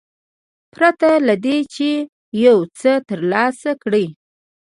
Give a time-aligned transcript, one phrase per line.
[0.73, 1.89] پرته له دې چې
[2.45, 4.05] یو څه ترلاسه کړي.